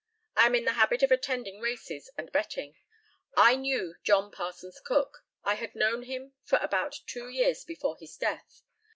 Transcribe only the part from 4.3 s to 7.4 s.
Parsons Cook. I had known him for about two